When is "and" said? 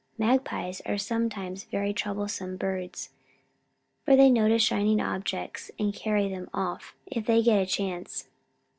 5.77-5.93